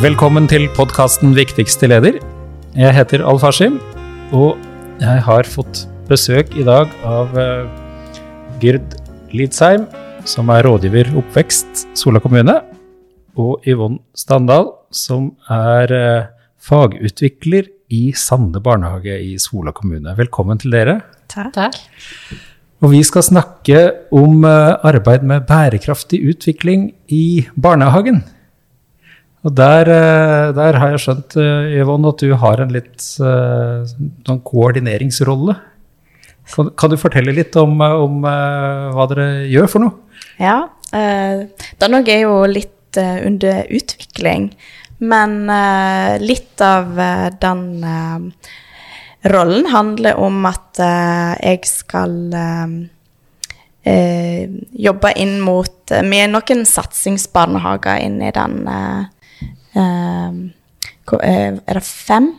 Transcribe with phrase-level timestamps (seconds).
[0.00, 2.14] Velkommen til podkasten Viktigste leder.
[2.72, 3.74] Jeg heter Alf Hashim,
[4.32, 4.56] og
[4.96, 7.66] jeg har fått besøk i dag av eh,
[8.62, 8.96] Gyrd
[9.36, 9.84] Lidsheim,
[10.24, 12.56] som er rådgiver oppvekst Sola kommune,
[13.36, 20.16] og Yvonne Standal, som er eh, fagutvikler i Sande barnehage i Sola kommune.
[20.16, 21.02] Velkommen til dere.
[21.28, 21.76] Takk.
[22.80, 28.24] Og vi skal snakke om eh, arbeid med bærekraftig utvikling i barnehagen.
[29.40, 33.88] Og der, eh, der har jeg skjønt, eh, Yvonne, at du har en litt eh,
[34.26, 35.56] sånn koordineringsrolle.
[36.50, 40.20] Kan, du fortelle litt om, om hva dere gjør for noe?
[40.40, 41.46] Ja, eh,
[41.80, 44.50] Dannog er jo litt under utvikling.
[44.98, 45.46] Men
[46.18, 46.98] litt av
[47.40, 47.62] den
[49.30, 52.16] rollen handler om at jeg skal
[53.86, 59.19] jobbe inn mot er noen satsingsbarnehager inni den Ehm, eh,
[59.80, 62.34] er det fem?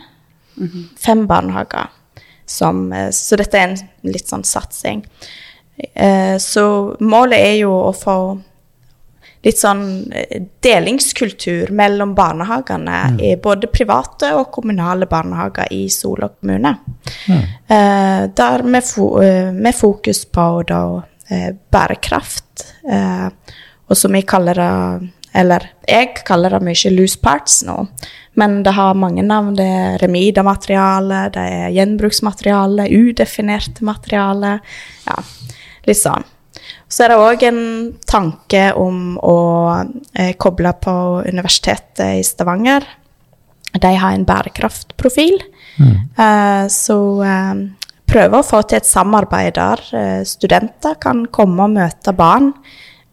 [0.57, 0.97] Mm -hmm.
[0.97, 1.87] Fem barnehager.
[2.45, 5.05] Som, eh, så dette er en litt sånn satsing.
[5.93, 8.41] Eh, så målet er jo å få
[9.43, 10.13] litt sånn
[10.59, 13.19] delingskultur mellom barnehagene, mm.
[13.19, 16.75] i både private og kommunale barnehager i Sola kommune.
[17.27, 17.41] Mm.
[18.35, 18.83] Der med,
[19.53, 21.01] med, fokus på da,
[21.71, 22.65] bærekraft,
[23.87, 27.77] og som vi kaller det eller jeg kaller det mye loose parts nå,
[28.39, 29.55] men det har mange navn.
[29.55, 34.57] Det er Remida-materiale, det er gjenbruksmateriale, udefinerte materiale.
[35.07, 35.17] Ja,
[35.87, 36.27] litt sånn.
[36.91, 37.61] Så er det òg en
[38.07, 39.37] tanke om å
[40.13, 40.93] eh, koble på
[41.27, 42.85] Universitetet i Stavanger.
[43.71, 45.39] De har en bærekraftprofil.
[45.79, 45.95] Mm.
[46.19, 47.61] Eh, så eh,
[48.11, 52.51] prøve å få til et samarbeid der eh, studenter kan komme og møte barn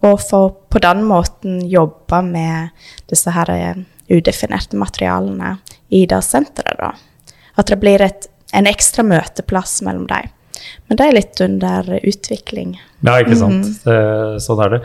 [0.07, 5.57] og for på den måten jobbe med disse her eh, udefinerte materialene
[5.89, 6.79] i det senteret.
[6.79, 6.93] da.
[7.59, 10.35] At det blir et, en ekstra møteplass mellom dem.
[10.89, 12.73] Men det er litt under utvikling.
[13.07, 13.63] Ja, ikke sant.
[13.63, 13.75] Mm.
[13.85, 13.99] Det,
[14.43, 14.81] sånn er det.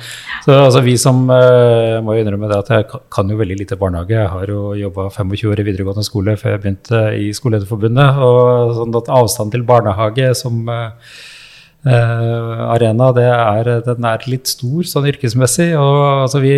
[0.45, 3.77] Så altså, Vi som uh, må jo innrømme det at jeg kan jo veldig lite
[3.81, 4.15] barnehage.
[4.19, 8.21] Jeg har jo jobba 25 år i videregående skole før jeg begynte i Skolelederforbundet.
[8.21, 11.32] Og sånn at avstand til barnehage som uh, Uh,
[11.83, 15.73] arena det er, den er litt stor sånn yrkesmessig.
[15.75, 16.55] og altså, Vi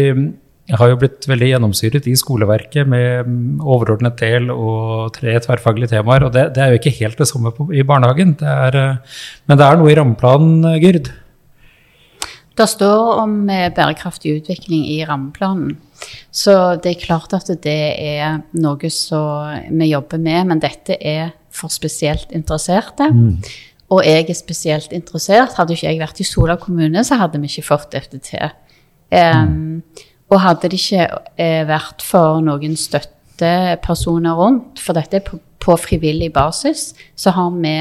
[0.74, 3.30] har jo blitt veldig gjennomsyret i skoleverket med
[3.62, 6.26] overordnet del og tre tverrfaglige temaer.
[6.26, 8.34] og Det, det er jo ikke helt det samme på, i barnehagen.
[8.40, 11.12] Det er, uh, men det er noe i rammeplanen, Gyrd?
[12.56, 15.74] Det står om eh, bærekraftig utvikling i rammeplanen.
[16.32, 21.34] Så det er klart at det er noe som vi jobber med, men dette er
[21.52, 23.10] for spesielt interesserte.
[23.12, 23.42] Mm
[23.94, 25.56] og jeg er spesielt interessert.
[25.60, 28.54] Hadde ikke jeg vært i Sola kommune, så hadde vi ikke fått dette til.
[29.14, 29.84] Um,
[30.34, 35.78] og hadde det ikke uh, vært for noen støttepersoner rundt, for dette er på, på,
[35.78, 37.76] frivillig basis, så har vi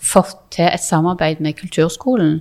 [0.00, 2.40] fått til et samarbeid med Kulturskolen.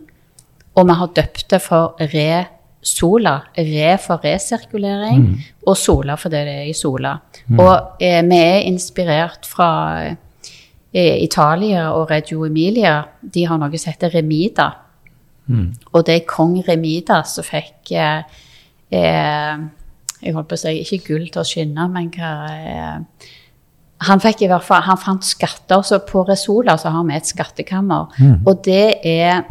[0.79, 2.46] Og vi har døpt det for Re
[2.79, 3.35] Sola.
[3.58, 5.46] Re for resirkulering, mm.
[5.68, 7.18] og Sola for det det er i Sola.
[7.50, 7.59] Mm.
[7.59, 9.69] Og eh, vi er inspirert fra
[10.94, 14.72] Italia og Reggio Emilia de har noe som heter Remida.
[15.50, 15.68] Mm.
[15.94, 18.22] Og det er kong Remida som fikk eh,
[18.94, 19.62] eh,
[20.20, 23.30] Jeg holdt på å si ikke gull til å skinne, men hva eh,
[24.10, 25.82] Han fikk i hvert fall, han fant skatter.
[25.84, 28.14] Så på Resola så har vi et skattekammer.
[28.18, 28.46] Mm.
[28.48, 29.42] Og det er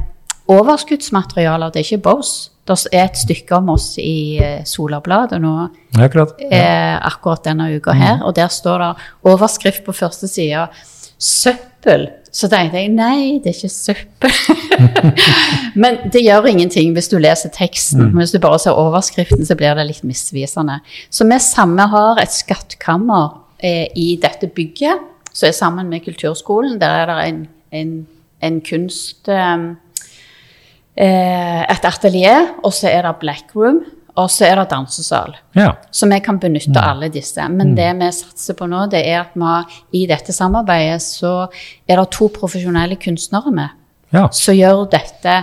[0.48, 2.50] overskuddsmaterialer, det er ikke Boss.
[2.68, 5.52] Det er et stykke om oss i eh, Solabladet nå
[5.96, 6.48] akkurat, ja.
[6.48, 8.18] eh, akkurat denne uka her.
[8.18, 8.26] Mm.
[8.28, 8.90] Og der står det
[9.30, 10.66] overskrift på første side
[11.18, 12.06] søppel.
[12.30, 14.34] Så tenkte jeg nei, det er ikke søppel.
[15.82, 18.10] Men det gjør ingenting hvis du leser teksten.
[18.10, 18.20] Mm.
[18.20, 20.78] Hvis du bare ser overskriften, så blir det litt misvisende.
[21.10, 26.78] Så vi samme har et skattkammer eh, i dette bygget, som er sammen med Kulturskolen.
[26.80, 27.92] Der er det en, en,
[28.42, 29.28] en kunst...
[29.28, 29.68] Eh,
[30.98, 33.82] eh et atelier, og så er det Black Room.
[34.18, 35.36] Og så er det dansesal.
[35.54, 35.72] Ja.
[35.94, 36.82] Så vi kan benytte mm.
[36.82, 37.44] alle disse.
[37.52, 37.76] Men mm.
[37.78, 41.34] det vi satser på nå, det er at vi i dette samarbeidet så
[41.86, 43.78] er det to profesjonelle kunstnere med.
[44.14, 44.26] Ja.
[44.32, 45.36] Som gjør dette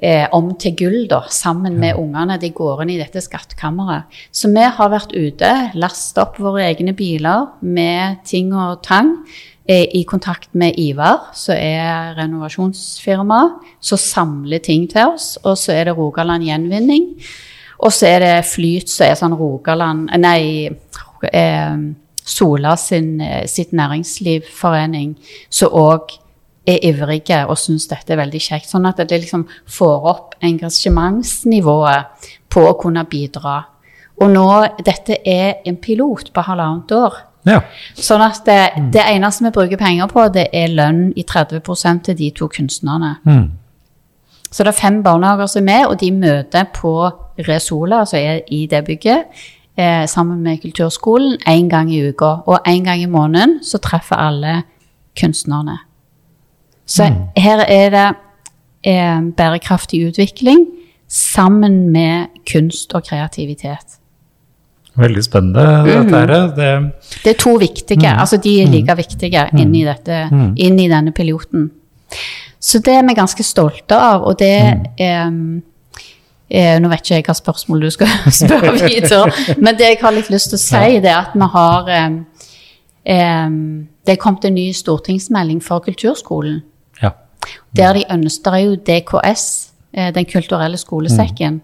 [0.00, 2.38] eh, om til gull, da, sammen med ungene.
[2.40, 4.08] De går inn i dette skattkammeret.
[4.32, 9.18] Så vi har vært ute, lastet opp våre egne biler med ting og tang
[9.68, 13.40] i kontakt med Ivar, som er renovasjonsfirma,
[13.80, 15.36] som samler ting til oss.
[15.44, 17.12] Og så er det Rogaland Gjenvinning.
[17.82, 20.70] Og så er det Flyt, som er sånn Rogaland Nei,
[21.30, 21.76] eh,
[22.22, 25.16] Sola sin, eh, sitt næringslivforening,
[25.50, 26.18] som òg
[26.66, 28.70] er ivrige og syns dette er veldig kjekt.
[28.70, 33.64] Sånn at det liksom får opp engasjementsnivået på å kunne bidra.
[34.20, 34.46] Og nå,
[34.84, 37.14] dette er en pilot på halvannet år.
[37.48, 37.58] Ja.
[37.98, 38.58] Sånn at det,
[38.94, 43.16] det eneste vi bruker penger på, det er lønn i 30% til de to kunstnerne.
[43.26, 43.48] Mm.
[44.52, 46.94] Så det er fem barnehager som er med, og de møter på
[47.48, 49.24] Resola, altså er i det bygget,
[49.76, 52.36] eh, sammen med Kulturskolen én gang i uka.
[52.46, 54.62] Og én gang i måneden så treffer alle
[55.20, 55.78] kunstnerne.
[56.86, 58.08] Så her er det
[58.84, 60.66] eh, bærekraftig utvikling
[61.08, 63.98] sammen med kunst og kreativitet.
[65.00, 66.32] Veldig spennende, dette her.
[66.56, 66.70] Det,
[67.24, 69.60] Det er to viktige, altså de er like viktige mm.
[69.62, 70.50] inni, dette, mm.
[70.56, 71.70] inni denne piloten.
[72.60, 74.56] Så det er vi ganske stolte av, og det
[75.00, 75.62] mm.
[76.52, 78.12] eh, Nå vet ikke jeg hva spørsmål du skal
[78.42, 81.48] spørre videre, men det jeg har litt lyst til å si, det er at vi
[81.56, 82.20] har eh,
[83.16, 83.58] em,
[84.04, 86.60] Det er kommet en ny stortingsmelding for kulturskolen.
[87.02, 87.16] ja.
[87.74, 91.62] Der de ønsker er jo DKS, eh, Den kulturelle skolesekken.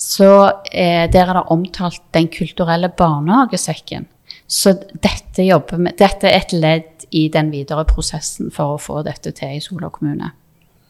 [0.00, 0.30] Så
[0.72, 4.08] eh, der er det omtalt Den kulturelle barnehagesekken.
[4.50, 5.44] Så dette,
[5.78, 9.62] med, dette er et ledd i den videre prosessen for å få dette til i
[9.62, 10.32] Sola kommune.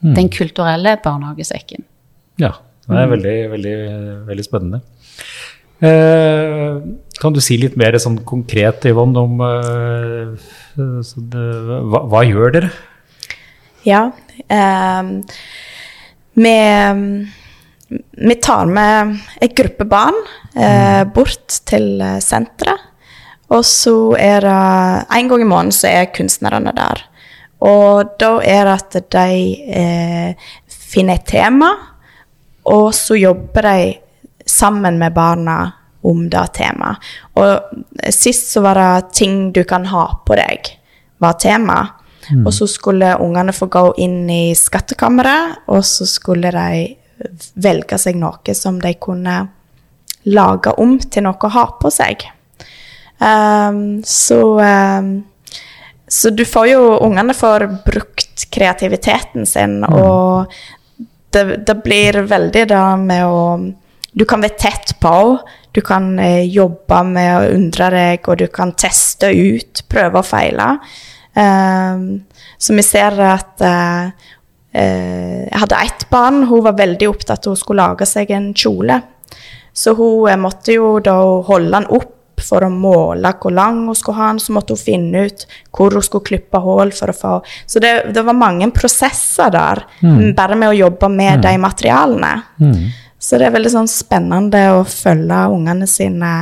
[0.01, 1.85] Den kulturelle barnehagesekken.
[2.39, 2.55] ja.
[2.91, 3.75] Det er veldig, veldig,
[4.27, 4.79] veldig spennende.
[5.81, 6.81] Eh,
[7.21, 10.49] kan du si litt mer sånn konkret, Yvonne, om eh,
[11.07, 11.45] så det,
[11.93, 12.73] hva, hva gjør dere?
[13.87, 14.03] Ja.
[14.51, 15.13] Eh,
[16.41, 16.57] vi,
[18.11, 20.15] vi tar med en gruppe barn
[20.57, 22.87] eh, bort til eh, senteret.
[23.51, 27.03] Og så er det En gang i måneden så er kunstnerne der.
[27.67, 29.41] Og da er det at de
[29.75, 31.71] eh, finner et tema,
[32.65, 33.95] og så jobber de
[34.47, 35.73] sammen med barna
[36.03, 37.03] om det temaet.
[37.37, 40.77] Og sist så var det 'ting du kan ha på deg',
[41.19, 41.89] var tema.
[42.47, 46.97] Og så skulle ungene få gå inn i skattkammeret, og så skulle de
[47.55, 49.41] velge seg noe som de kunne
[50.31, 52.27] lage om til noe å ha på seg.
[53.21, 55.11] Um, så um,
[56.11, 60.51] så du får jo Ungene får brukt kreativiteten sin, og
[61.31, 63.45] det, det blir veldig det med å
[64.11, 65.39] Du kan være tett på,
[65.71, 70.27] du kan eh, jobbe med å undre deg, og du kan teste ut, prøve og
[70.27, 70.67] feile.
[71.39, 72.25] Um,
[72.59, 74.11] så vi ser at eh,
[74.73, 78.53] Jeg hadde ett barn, hun var veldig opptatt av at hun skulle lage seg en
[78.55, 79.01] kjole.
[79.73, 83.97] Så hun eh, måtte jo da holde den opp for å måle hvor lang hun
[83.99, 84.41] skulle ha den.
[84.43, 85.45] Så måtte hun finne ut
[85.77, 87.35] hvor hun skulle klippe hull for å få
[87.67, 89.85] Så det, det var mange prosesser der,
[90.37, 92.33] bare med å jobbe med de materialene.
[93.21, 96.33] Så det er veldig sånn spennende å følge ungene sine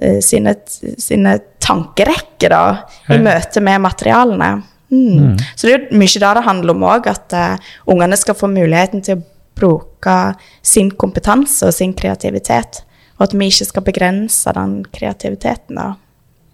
[0.00, 0.54] eh, sine,
[0.96, 2.64] sine tankerekker da,
[3.12, 4.50] i møte med materialene.
[4.90, 5.38] Mm.
[5.54, 8.50] Så det er jo mye det det handler om òg, at uh, ungene skal få
[8.50, 9.24] muligheten til å
[9.60, 10.16] bruke
[10.62, 12.82] sin kompetanse og sin kreativitet.
[13.18, 15.76] Og at vi ikke skal begrense den kreativiteten.
[15.76, 15.92] da.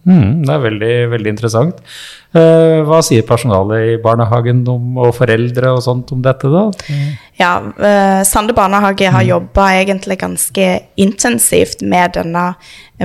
[0.06, 1.81] Mm, det er veldig, veldig interessant.
[2.37, 6.62] Eh, hva sier personalet i barnehagen om, og foreldre og sånt om dette, da?
[7.41, 10.69] Ja, eh, Sande barnehage har jobba egentlig ganske
[11.03, 12.53] intensivt med denne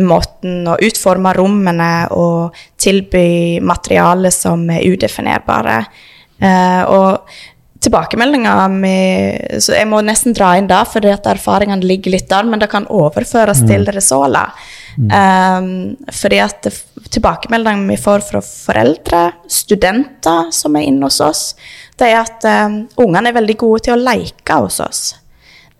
[0.06, 5.80] måten å utforme rommene og tilby materiale som er udefinerbare.
[6.42, 7.26] Eh, og
[7.82, 12.60] tilbakemeldinger med, så Jeg må nesten dra inn det, at erfaringene ligger litt der, men
[12.60, 14.52] det kan overføres til Resola.
[15.00, 21.44] Um, fordi at det- tilbakemeldingene vi får fra foreldre, studenter som er inne hos oss,
[22.00, 25.02] det er at um, ungene er veldig gode til å leke hos oss.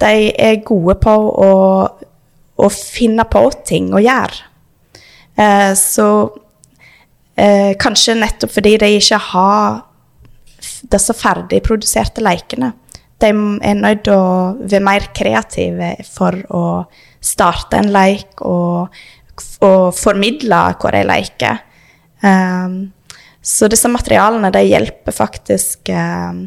[0.02, 1.52] De er gode på å,
[2.58, 4.50] å finne på ting å gjøre.
[5.40, 9.82] Uh, så uh, kanskje nettopp fordi de ikke har
[10.92, 12.74] disse ferdigproduserte lekene.
[13.22, 16.66] De er nødt til å være mer kreative for å
[17.22, 18.90] starte en leik og,
[19.66, 21.62] og formidle hva de leker.
[22.22, 22.92] Um,
[23.42, 26.44] så disse materialene de hjelper faktisk um,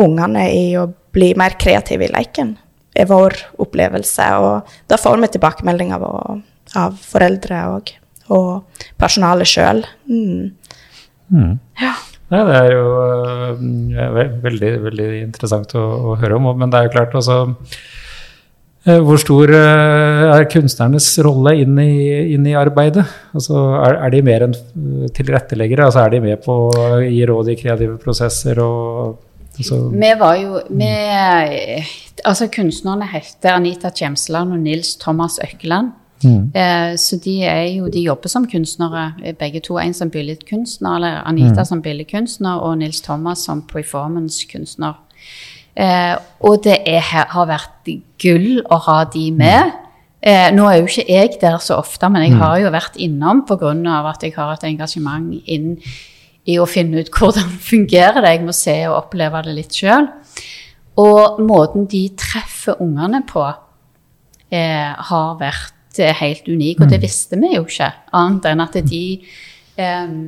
[0.00, 2.54] ungene i å bli mer kreative i leken,
[2.96, 4.28] er vår opplevelse.
[4.40, 6.40] Og da får vi tilbakemeldinger av,
[6.80, 7.92] av foreldre og,
[8.32, 9.84] og personalet sjøl.
[10.08, 10.54] Mm.
[11.32, 11.52] Mm.
[11.80, 11.92] Ja.
[12.32, 16.48] Nei, det er jo uh, veldig, veldig interessant å, å høre om.
[16.56, 17.82] Men det er jo klart også øh,
[18.82, 21.92] Hvor stor øh, er kunstnernes rolle inn i,
[22.34, 23.04] inn i arbeidet?
[23.30, 25.86] Altså, er, er de mer enn øh, tilretteleggere?
[25.86, 29.20] Altså, er de med på å gi råd i kreative prosesser og
[29.54, 30.92] altså, Vi var jo vi,
[32.26, 35.94] Altså, kunstnerne heter Anita Kjemsland og Nils Thomas Økkeland.
[36.24, 37.38] Eh, så de
[37.76, 39.78] jo, de jobber som kunstnere, eh, begge to.
[39.78, 44.94] En som billedkunstner, eller Anita som billedkunstner, og Nils Thomas som performancekunstner.
[45.72, 46.14] Eh,
[46.44, 49.72] og det er, har vært gull å ha de med.
[50.22, 53.42] Eh, nå er jo ikke jeg der så ofte, men jeg har jo vært innom
[53.48, 53.72] pga.
[54.10, 55.78] at jeg har et engasjement inn
[56.44, 58.36] i å finne ut hvordan fungerer det.
[58.36, 60.08] Jeg må se og oppleve det litt sjøl.
[61.02, 63.46] Og måten de treffer ungene på,
[64.52, 66.82] eh, har vært eh, helt unik.
[66.84, 69.04] Og det visste vi jo ikke, annet enn at de
[69.80, 70.18] eh,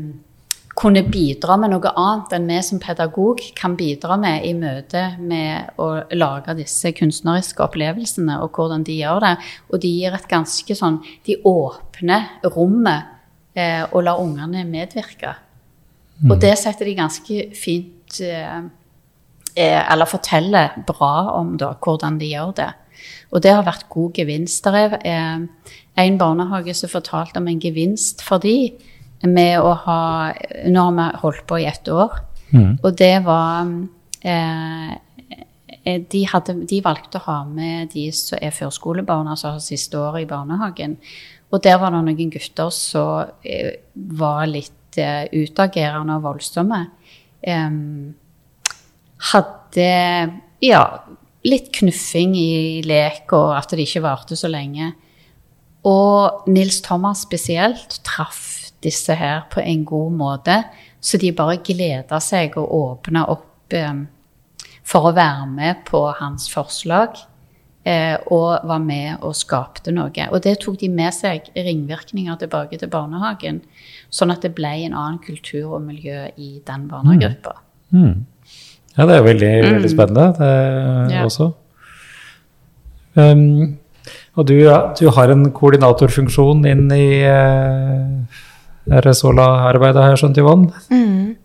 [0.75, 5.79] kunne bidra med noe annet enn vi som pedagog kan bidra med i møte med
[5.81, 9.35] å lage disse kunstneriske opplevelsene, og hvordan de gjør det.
[9.71, 13.11] Og de gir et ganske sånn De åpner rommet
[13.55, 15.37] eh, og lar ungene medvirke.
[16.23, 16.33] Mm.
[16.33, 18.59] Og det setter de ganske fint eh,
[19.55, 22.73] eh, Eller forteller bra om da, hvordan de gjør det.
[23.35, 24.67] Og det har vært god gevinst.
[24.67, 25.71] Det er eh,
[26.05, 28.75] en barnehage som fortalte om en gevinst for de
[29.31, 30.01] med å ha
[30.71, 32.17] Nå har vi holdt på i ett år,
[32.51, 32.79] mm.
[32.83, 33.71] og det var
[34.25, 34.93] eh,
[35.85, 40.25] eh, de, hadde, de, valgte å ha med de som er førskolebarn, altså siste året
[40.25, 40.99] i barnehagen.
[41.53, 46.81] Og der var det noen gutter som eh, var litt eh, utagerende og voldsomme.
[49.33, 49.89] hadde
[50.65, 50.83] ja,
[51.45, 54.93] litt knuffing i lek, og at det ikke varte så lenge.
[55.85, 58.54] Og Nils Thomas spesielt traff
[58.85, 60.59] disse her på en god måte.
[61.01, 63.95] Så de bare gleder seg og åpner opp eh,
[64.85, 67.19] for å være med på hans forslag.
[67.85, 70.29] Eh, og var med og skapte noe.
[70.33, 73.61] Og det tok de med seg ringvirkninger tilbake til barnehagen.
[74.09, 77.59] Sånn at det ble en annen kultur og miljø i den barnegruppa.
[77.93, 78.07] Mm.
[78.07, 78.25] Mm.
[78.95, 79.93] Ja, det er veldig, veldig mm.
[79.93, 81.25] spennende, det ja.
[81.27, 81.51] også.
[83.15, 83.77] Um,
[84.35, 84.57] og du,
[84.99, 88.41] du, har en koordinatorfunksjon inn i uh,
[88.85, 90.83] Resola-arbeidet, har jeg skjønt, Yvonne?
[90.93, 91.37] Mm.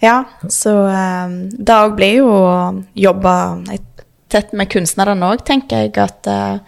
[0.00, 2.52] Ja, så um, det òg blir jo å
[2.96, 3.32] jobbe
[4.30, 5.96] tett med kunstnerne òg, tenker jeg.
[6.00, 6.60] At uh,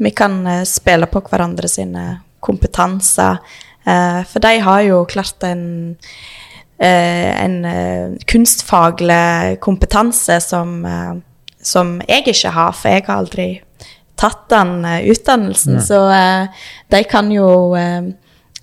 [0.00, 2.06] vi kan uh, spille på hverandre sine
[2.44, 3.42] kompetanser.
[3.84, 5.96] Uh, for de har jo klart en,
[6.78, 7.56] en
[8.30, 10.76] kunstfaglig kompetanse som,
[11.58, 13.48] som, jeg ikke har, for jeg har aldri
[14.18, 15.80] tatt den utdannelsen.
[15.80, 15.82] Mm.
[15.82, 15.98] Så
[16.94, 18.12] de kan jo eh,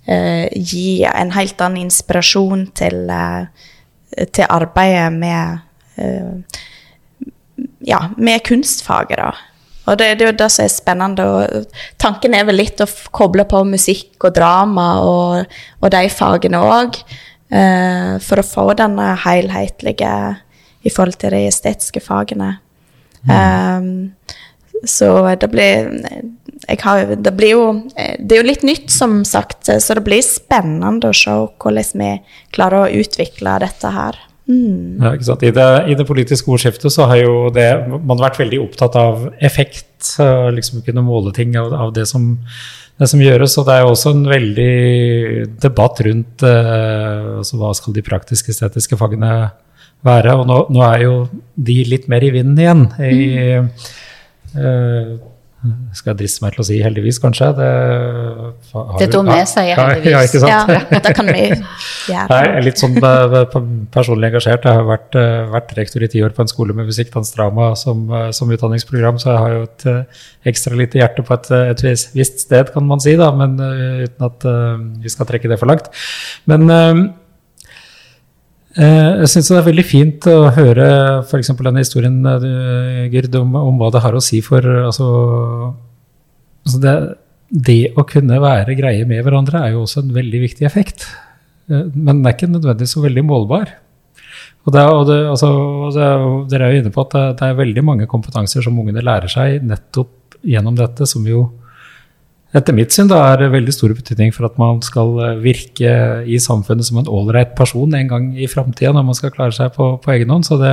[0.06, 5.58] gi en helt annen inspirasjon til, eh, til arbeidet med
[5.98, 6.62] eh,
[7.86, 9.32] ja, med kunstfaget, da.
[9.86, 11.24] Og det, det, er jo det som er spennende.
[11.24, 16.58] og Tanken er vel litt å koble på musikk og drama og, og de fagene
[16.58, 16.98] òg.
[17.46, 20.10] Eh, for å få denne helhetlige
[20.86, 22.56] i forhold til de estetiske fagene.
[23.26, 23.30] Mm.
[23.30, 24.36] Um,
[24.84, 25.88] så det blir
[26.82, 27.64] har, det, blir jo,
[27.94, 32.12] det er jo litt nytt, som sagt, så det blir spennende å se hvordan vi
[32.54, 34.18] klarer å utvikle dette her.
[34.46, 35.02] Mm.
[35.02, 35.42] Ja, ikke sant?
[35.42, 37.66] I det, I det politiske ordskiftet så har jo det,
[38.06, 40.14] man vært veldig opptatt av effekt,
[40.54, 42.32] liksom kunne måle ting av, av det, som,
[42.98, 43.58] det, som, gjøres.
[43.58, 44.72] Og det er jo også en veldig
[45.62, 49.32] debatt rundt eh, altså hva skal de praktisk-estetiske fagene
[50.06, 50.36] være.
[50.38, 51.14] Og nå, nå, er jo
[51.54, 52.86] de litt mer i vinden igjen.
[53.02, 53.22] i
[53.66, 53.70] mm.
[54.58, 55.16] Uh,
[55.96, 57.48] skal jeg driste meg til å si heldigvis, kanskje.
[57.56, 57.68] Det,
[59.00, 60.12] det tror vi sier heldigvis.
[60.12, 60.70] Ja, ikke sant?
[60.70, 61.62] Ja, da kan vi gjøre.
[62.12, 62.98] Jeg er litt sånn
[63.94, 64.68] personlig engasjert.
[64.68, 67.32] Jeg har vært, eh, vært, rektor i ti år på en skole med musikk, dans,
[67.34, 70.22] drama som, eh, som, utdanningsprogram, så jeg har jo et eh,
[70.52, 74.44] ekstra lite hjerte på et, et visst sted, kan man si, da, men uten at
[75.02, 75.90] vi skal trekke det for langt.
[76.50, 76.94] Men Eh,
[78.76, 80.86] jeg syns det er veldig fint å høre
[81.22, 81.52] f.eks.
[81.56, 85.06] denne historien eh, Gerd, om, om, hva det har å si for altså,
[86.66, 86.94] altså det,
[87.48, 91.08] det, å kunne være greie med hverandre er jo også en veldig viktig effekt.
[91.70, 93.72] Eh, men den er ikke nødvendigvis så veldig målbar.
[94.66, 95.50] Og, det, og det, altså,
[95.94, 96.06] det,
[96.50, 99.62] Dere er jo inne på at det, er veldig mange kompetanser som ungene lærer seg
[99.64, 101.46] nettopp gjennom dette, som jo
[102.56, 105.96] etter mitt syn da er det veldig stor betydning for at man skal eh, virke
[106.24, 109.74] i samfunnet som en ålreit person en gang i framtida, når man skal klare seg
[109.76, 110.46] på, på egen hånd.
[110.48, 110.72] Så det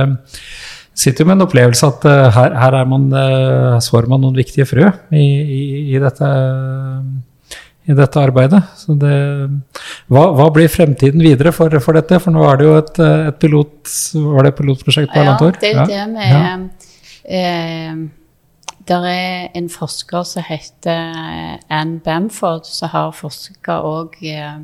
[0.94, 4.36] sitter jo med en opplevelse at uh, her, her, er man, uh, sår man noen
[4.38, 6.28] viktige frø i, i, i, dette,
[7.90, 8.62] i dette, arbeidet.
[8.78, 9.16] Så det,
[10.06, 12.22] hva, hva, blir fremtiden videre for, for, dette?
[12.22, 13.00] For nå er det jo et,
[13.32, 13.96] et pilot,
[14.30, 15.58] var det et pilotprosjekt på halvannet år?
[15.58, 16.54] Ja, det er jo det med ja.
[17.42, 18.04] eh,
[18.88, 24.58] det er en forsker som heter Ann Bamford, som har forska òg eh,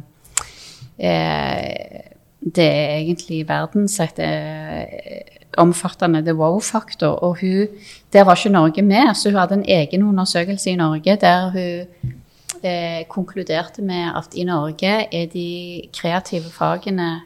[0.98, 2.00] eh,
[2.40, 7.20] Det er egentlig verdens et eh, omfattende the wow-faktor.
[7.22, 7.66] Og hun,
[8.12, 12.14] der var ikke Norge med, så hun hadde en egen undersøkelse i Norge der hun
[12.62, 17.20] eh, konkluderte med at i Norge er de kreative fagene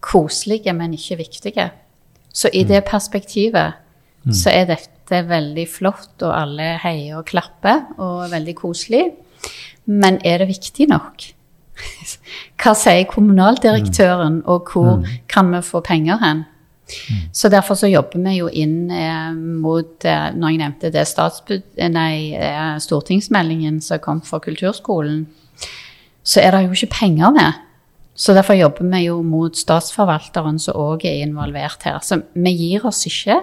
[0.00, 1.70] koselige, men ikke viktige.
[2.34, 3.72] Så i det perspektivet
[4.32, 4.64] så er
[5.06, 9.04] dette veldig flott, og alle heier og klapper, og veldig koselig.
[9.86, 11.28] Men er det viktig nok?
[12.60, 16.44] Hva sier kommunaldirektøren, og hvor kan vi få penger hen?
[17.34, 21.88] Så derfor så jobber vi jo inn eh, mot eh, Når jeg nevnte det eh,
[21.90, 25.24] nei, eh, stortingsmeldingen som kom for kulturskolen,
[26.22, 27.58] så er det jo ikke penger med.
[28.14, 31.98] Så derfor jobber vi jo mot statsforvalteren som òg er involvert her.
[32.02, 33.42] Så vi gir oss ikke.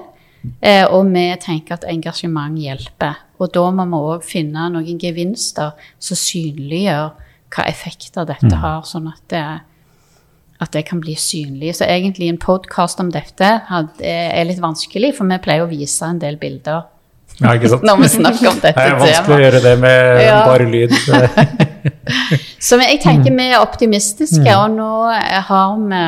[0.62, 3.20] Eh, og vi tenker at engasjement hjelper.
[3.40, 7.12] Og da må vi òg finne noen gevinster som synliggjør
[7.54, 9.44] hva effekter dette har, sånn at det,
[10.64, 11.76] at det kan bli synlig.
[11.78, 16.22] Så egentlig en podkast om dette er litt vanskelig, for vi pleier å vise en
[16.22, 16.90] del bilder
[17.40, 17.86] Ja, ikke sant?
[17.88, 19.04] når vi snakker om dette temaet.
[19.04, 20.40] Det er vanskelig å gjøre det med Ja.
[20.48, 20.92] bare lyd.
[22.62, 24.92] Så jeg tenker vi er optimistiske, og nå
[25.50, 26.04] har vi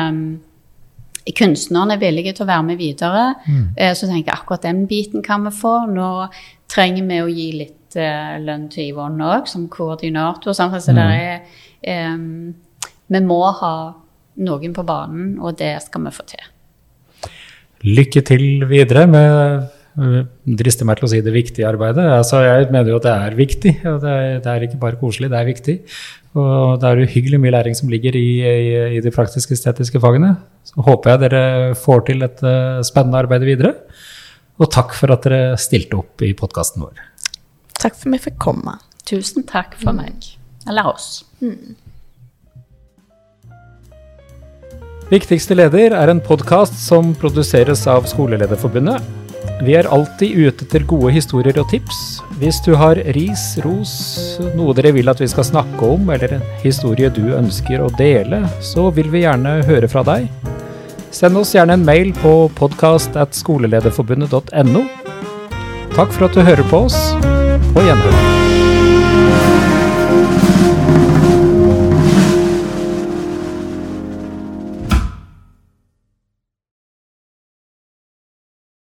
[1.34, 3.34] Kunstnerne er villige til å være med videre.
[3.76, 5.86] Eh, Så tenker jeg akkurat den biten kan vi få.
[5.90, 6.28] Nå
[6.68, 10.52] trenger vi å gi litt eh, lønn til Yvonne òg, som koordinator.
[10.54, 11.42] Sånn, Så det er,
[11.82, 12.16] eh,
[13.08, 13.94] vi må ha
[14.36, 16.44] noen på banen, og det skal vi få til.
[17.84, 22.04] Lykke til videre med drister meg til å si det viktige arbeidet.
[22.18, 23.72] Altså, jeg mener jo at det er viktig.
[23.88, 25.76] og det er, det er ikke bare koselig, det er viktig.
[26.36, 30.34] Og det er uhyggelig mye læring som ligger i, i, i de praktisk-estetiske fagene.
[30.68, 33.72] Så håper jeg dere får til et øh, spennende arbeid videre.
[34.60, 37.00] Og takk for at dere stilte opp i podkasten vår.
[37.76, 38.76] Takk for at vi fikk komme.
[39.08, 40.32] Tusen takk for meg.
[40.68, 41.22] Eller oss.
[45.08, 49.15] Viktigste leder er en podkast som produseres av Skolelederforbundet.
[49.64, 52.20] Vi er alltid ute etter gode historier og tips.
[52.40, 53.92] Hvis du har ris, ros,
[54.58, 58.44] noe dere vil at vi skal snakke om, eller en historie du ønsker å dele,
[58.60, 60.28] så vil vi gjerne høre fra deg.
[61.16, 64.82] Send oss gjerne en mail på podkast.skolelederforbundet.no.
[65.96, 66.98] Takk for at du hører på oss.
[67.72, 68.35] På gjenhør.